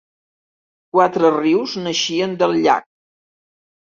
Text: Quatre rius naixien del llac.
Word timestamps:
Quatre 0.97 1.29
rius 1.35 1.75
naixien 1.87 2.33
del 2.39 2.57
llac. 2.63 2.87